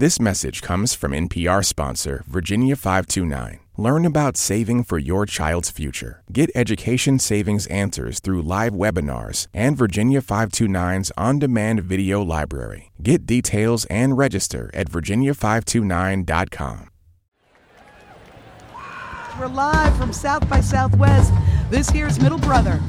[0.00, 3.60] This message comes from NPR sponsor Virginia 529.
[3.76, 6.22] Learn about saving for your child's future.
[6.32, 12.92] Get education savings answers through live webinars and Virginia 529's on demand video library.
[13.02, 16.88] Get details and register at virginia529.com.
[19.38, 21.30] We're live from South by Southwest.
[21.68, 22.80] This here's Middle Brother.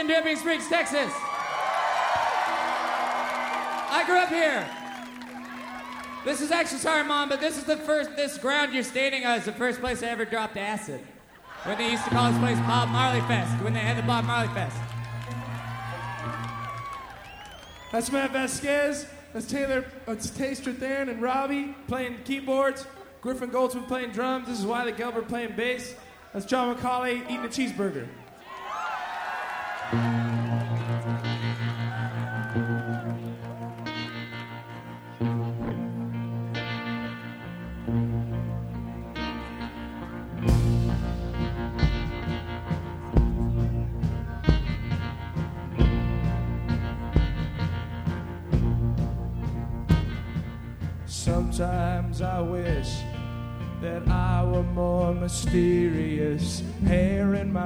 [0.00, 1.12] in Dearborn Springs, Texas.
[3.92, 4.66] I grew up here.
[6.24, 8.16] This is actually sorry, mom, but this is the first.
[8.16, 11.00] This ground you're standing on is the first place I ever dropped acid.
[11.64, 13.62] When they used to call this place Bob Marley Fest.
[13.62, 14.76] When they had the Bob Marley Fest.
[17.92, 19.06] That's Matt Vasquez.
[19.34, 19.84] That's Taylor.
[20.06, 22.86] That's Tay Strathairn and Robbie playing keyboards.
[23.20, 24.48] Griffin Goldsmith playing drums.
[24.48, 25.94] This is Wylie Gelber playing bass.
[26.32, 28.08] That's John McCauley eating a cheeseburger.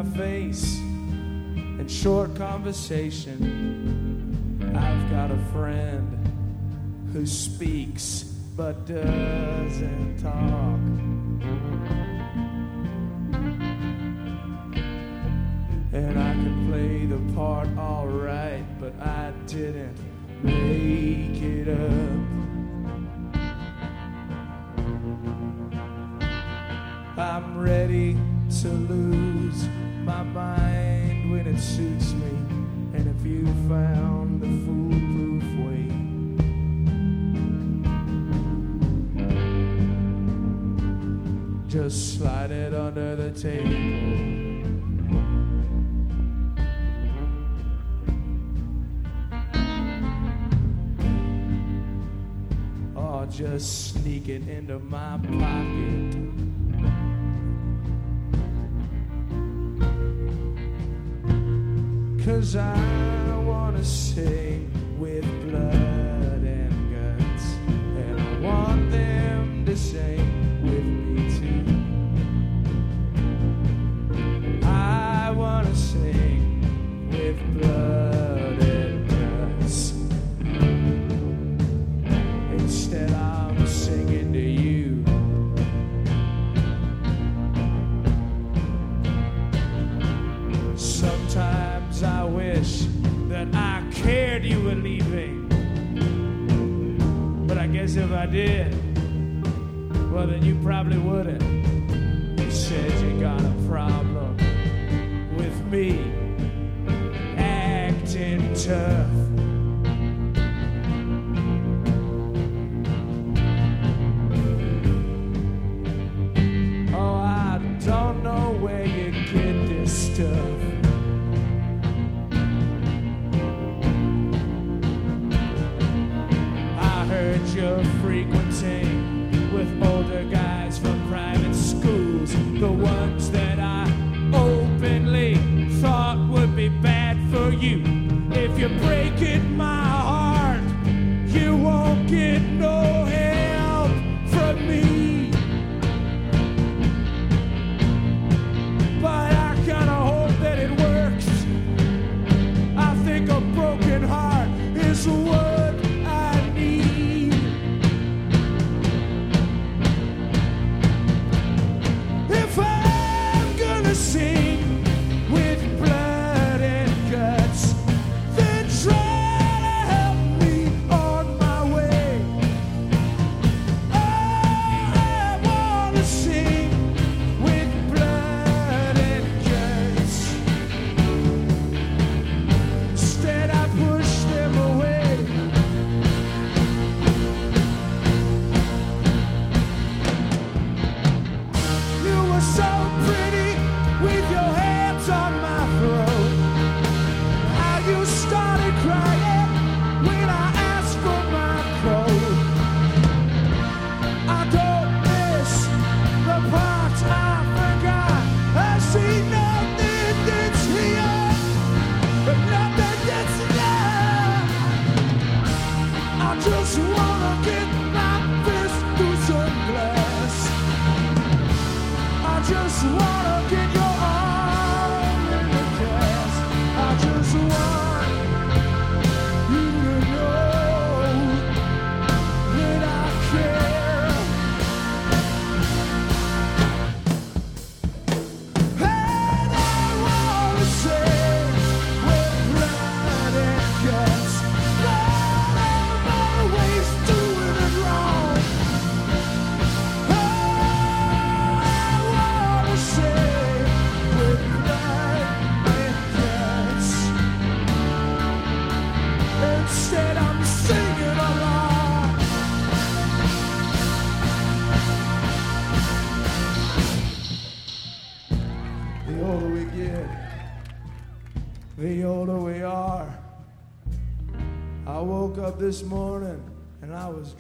[0.04, 3.38] face and short conversation.
[4.76, 6.08] I've got a friend
[7.12, 8.24] who speaks
[8.56, 10.80] but doesn't talk.
[15.92, 19.96] And I could play the part alright, but I didn't
[20.42, 22.34] make it up.
[27.16, 28.16] I'm ready
[28.60, 29.68] to lose
[30.04, 32.30] my mind when it suits me.
[32.94, 35.88] And if you found a foolproof way,
[41.68, 44.44] just slide it under the table.
[53.36, 56.23] just sneak it into my pocket.
[62.24, 65.93] Cause I wanna sing with blood.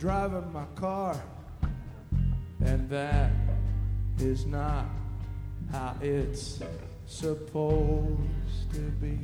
[0.04, 1.18] driving my car,
[2.62, 3.30] and that
[4.18, 4.84] is not
[5.72, 6.60] how it's
[7.06, 9.18] supposed to be.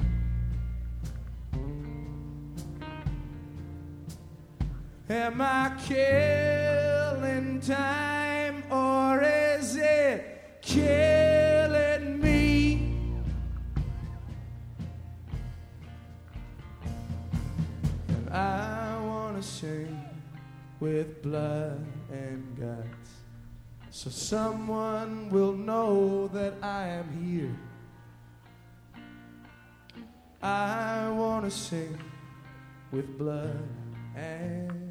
[5.11, 12.95] Am I killing time or is it killing me?
[18.09, 19.90] And I want to sing
[20.81, 23.11] with blood and guts.
[23.91, 27.55] So someone will know that I am here.
[30.43, 31.99] I wanna sing
[32.93, 33.69] with blood
[34.17, 34.90] and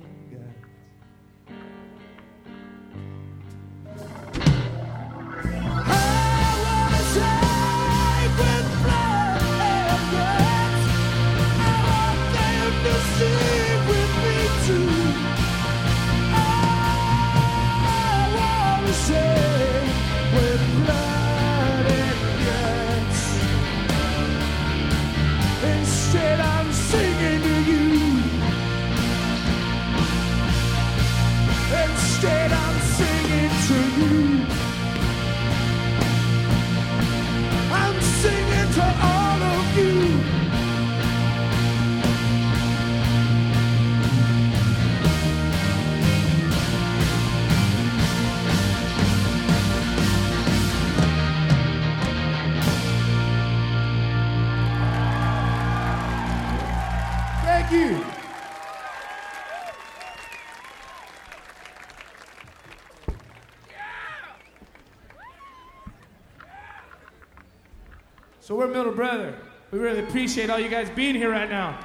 [68.50, 69.36] So we're Middle Brother.
[69.70, 71.78] We really appreciate all you guys being here right now.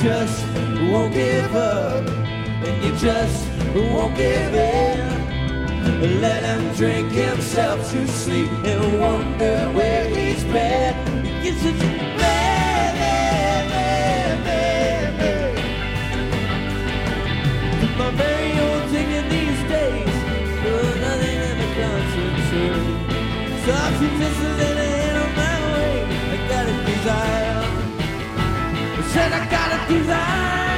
[0.00, 0.46] Just
[0.90, 2.08] won't give up,
[2.64, 10.08] and you just won't give in, let him drink himself to sleep and wonder where
[10.08, 10.94] he's been.
[11.22, 11.78] Because it's
[12.18, 12.37] bad,
[24.36, 25.94] just in my way,
[26.32, 27.62] I got desire.
[28.98, 30.68] I said I got a desire.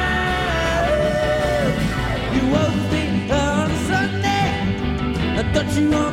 [2.35, 4.49] You woke me on Sunday.
[5.39, 6.11] I thought you were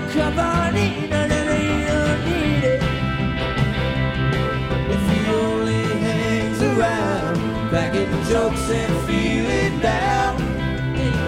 [6.78, 10.38] around, cracking jokes and feeling down,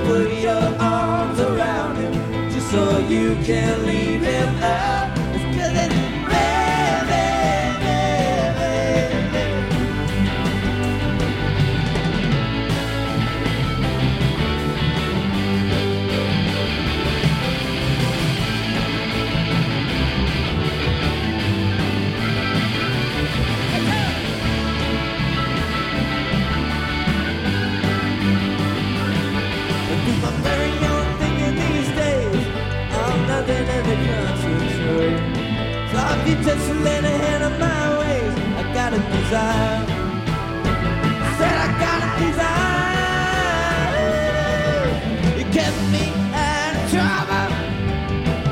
[0.06, 5.19] put your arms around him just so you can leave him out.
[36.30, 39.86] You just lend a hand of my ways, I got a desire.
[41.38, 43.00] Said I got a desire.
[45.40, 46.06] You kept me
[46.48, 47.50] out of trouble,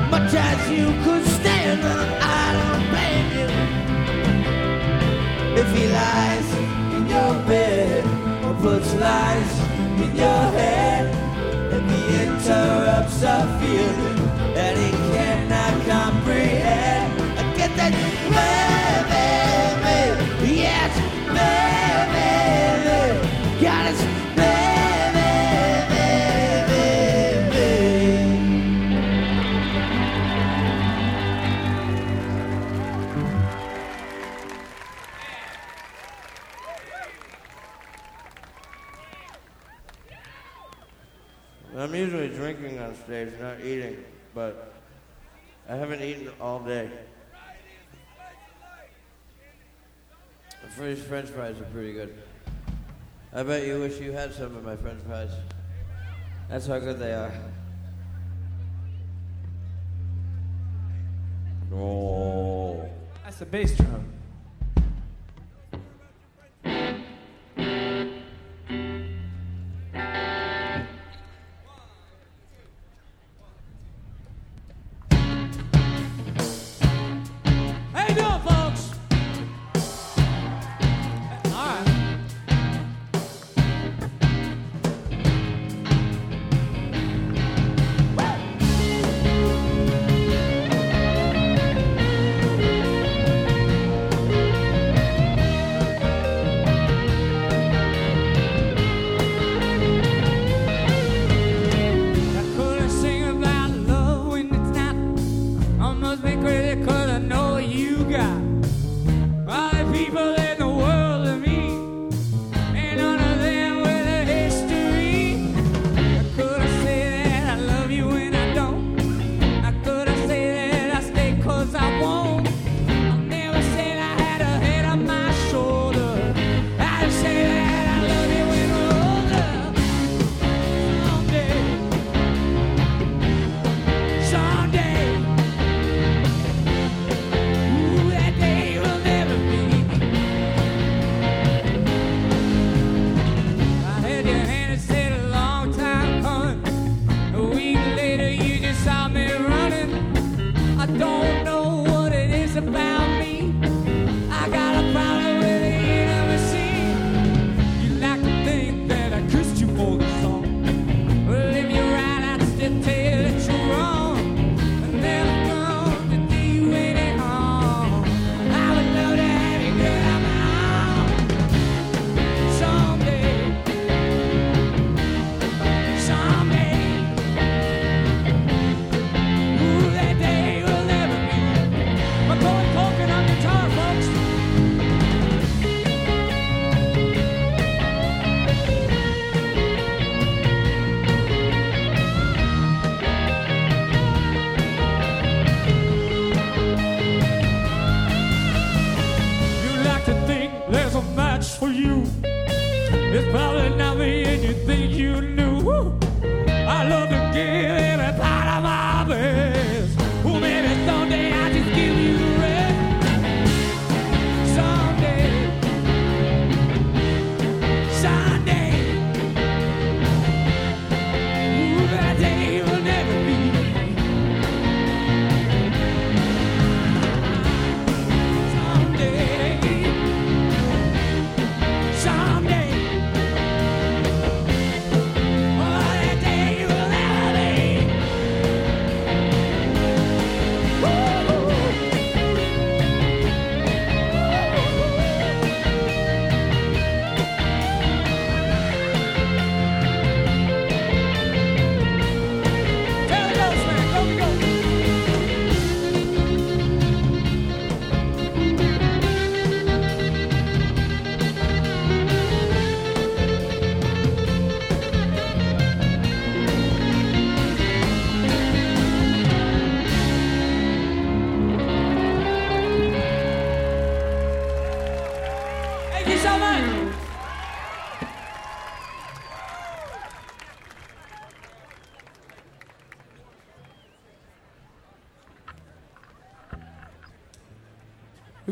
[0.10, 1.77] much as you could stand.
[1.84, 3.50] But I don't blame you
[5.62, 6.50] if he lies
[6.96, 8.03] in your bed
[8.46, 9.53] or puts lies
[10.03, 11.05] in your head.
[11.75, 13.25] If he interrupts a
[13.60, 13.97] feeling
[43.07, 44.03] upstairs, not eating,
[44.35, 44.73] but
[45.69, 46.89] I haven't eaten all day.
[50.77, 52.17] The french fries are pretty good.
[53.33, 55.31] I bet you wish you had some of my french fries.
[56.49, 57.31] That's how good they are.
[61.73, 62.89] Oh.
[63.23, 64.16] That's a bass drum.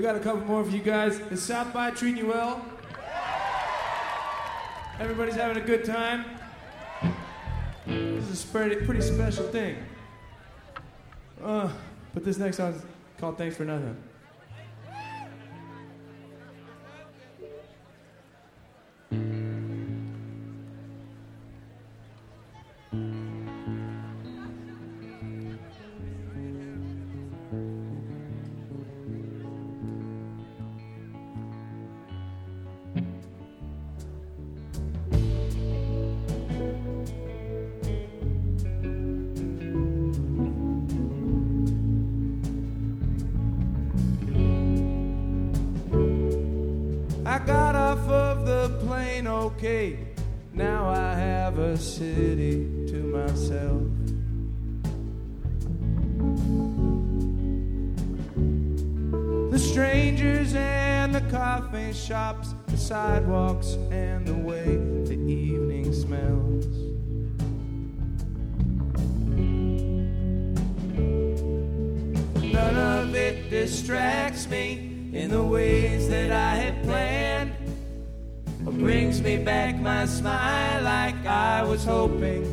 [0.05, 1.19] got a couple more for you guys.
[1.31, 2.63] Is South by treating you well?
[4.99, 6.25] Everybody's having a good time.
[7.87, 9.77] This is a pretty, pretty special thing.
[11.43, 11.71] Uh,
[12.13, 12.83] but this next song is
[13.17, 13.97] called Thanks for Nothing.
[49.45, 49.99] okay.
[50.53, 53.83] Now I have a city to myself.
[59.51, 66.65] The strangers and the coffee shops, the sidewalks and the way the evening smells.
[72.41, 77.44] None of it distracts me in the ways that I had planned.
[78.85, 82.43] Brings me back my smile like I was hoping.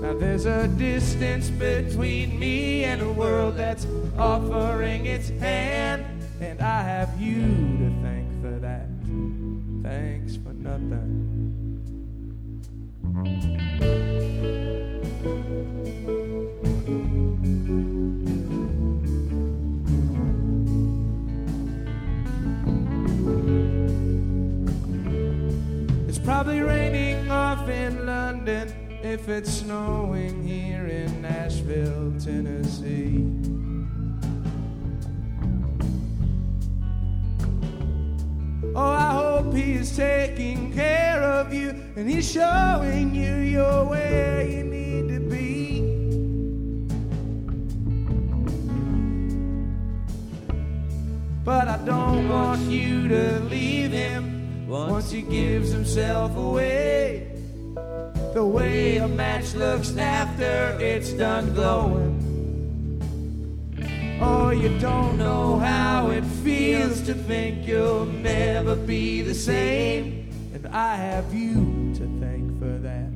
[0.00, 6.06] Now there's a distance between me and a world that's offering its hand.
[6.40, 8.88] And I have you to thank for that.
[9.82, 11.34] Thanks for nothing.
[26.54, 33.24] Probably raining off in London if it's snowing here in Nashville, Tennessee.
[38.76, 44.64] Oh, I hope he's taking care of you and he's showing you you're where you
[44.64, 45.80] need to be.
[51.44, 54.43] But I don't want you to leave him
[54.74, 57.30] once he gives himself away.
[58.34, 62.20] The way a match looks after it's done glowing.
[64.20, 70.30] Oh, you don't know how it feels to think you'll never be the same.
[70.52, 73.12] And I have you to thank for that.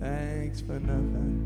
[0.00, 1.39] Thanks for nothing.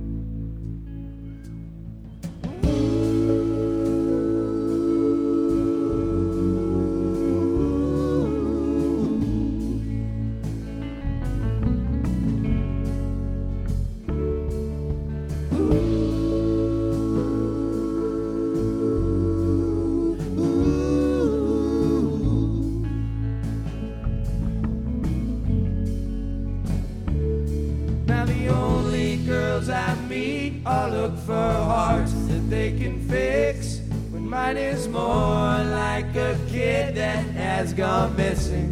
[30.94, 33.80] Look for hearts that they can fix.
[34.12, 38.70] When mine is more like a kid that has gone missing.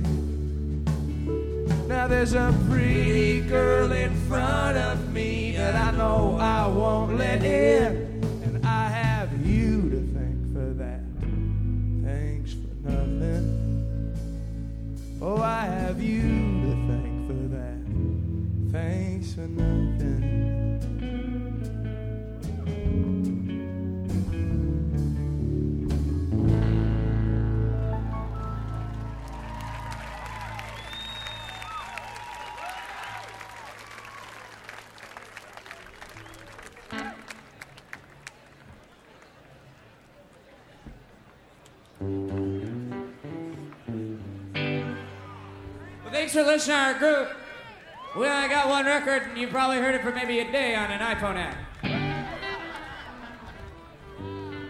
[1.88, 7.42] Now there's a pretty girl in front of me that I know I won't let
[7.42, 8.22] in.
[8.44, 11.02] And I have you to thank for that.
[12.06, 13.44] Thanks for nothing.
[15.20, 16.22] Oh, I have you
[16.66, 17.80] to thank for that.
[18.70, 20.01] Thanks for nothing.
[46.12, 47.30] Thanks for listening to our group.
[48.14, 50.90] We only got one record, and you probably heard it for maybe a day on
[50.90, 51.56] an iPhone app.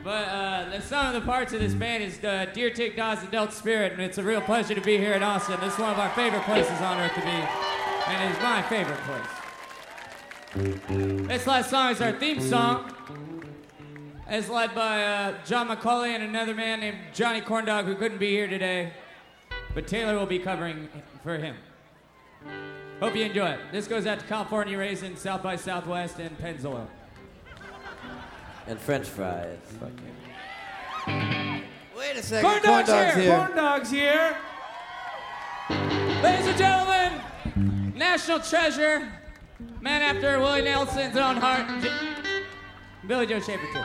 [0.04, 3.18] But uh, the sum of the parts of this band is uh, Deer Tick Dawes
[3.30, 5.60] Delta Spirit, and it's a real pleasure to be here in Austin.
[5.60, 8.62] This is one of our favorite places on earth to be, and it is my
[8.62, 9.26] favorite place.
[11.28, 12.92] This last song is our theme song.
[14.28, 18.30] It's led by uh, John McCauley and another man named Johnny Corndog who couldn't be
[18.30, 18.92] here today,
[19.74, 20.88] but Taylor will be covering
[21.22, 21.56] for him.
[23.00, 23.60] Hope you enjoy it.
[23.72, 26.86] This goes out to California Raisin, South by Southwest, and Pennzoil.
[28.66, 29.58] And French fries.
[31.96, 32.48] Wait a second.
[32.48, 33.22] Corn Corn dogs, dogs here.
[33.24, 33.36] here.
[33.36, 34.36] Corn dogs here.
[36.22, 39.10] Ladies and gentlemen, national treasure,
[39.80, 41.90] man after Willie Nelson's own heart, J-
[43.06, 43.82] Billy Joe Shaver too.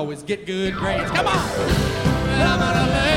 [0.00, 1.10] Always get good grades.
[1.10, 3.09] Come on!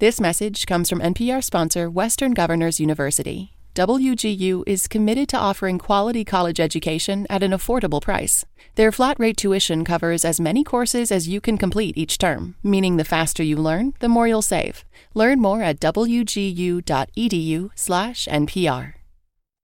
[0.00, 3.56] This message comes from NPR sponsor Western Governors University.
[3.74, 8.44] WGU is committed to offering quality college education at an affordable price.
[8.76, 12.96] Their flat rate tuition covers as many courses as you can complete each term, meaning
[12.96, 14.84] the faster you learn, the more you'll save.
[15.14, 16.18] Learn more at wgu.edu/npr.